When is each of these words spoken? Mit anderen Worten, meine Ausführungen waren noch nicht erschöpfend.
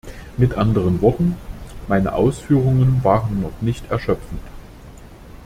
Mit 0.35 0.55
anderen 0.55 0.99
Worten, 1.03 1.35
meine 1.87 2.13
Ausführungen 2.15 3.03
waren 3.03 3.39
noch 3.39 3.61
nicht 3.61 3.91
erschöpfend. 3.91 4.41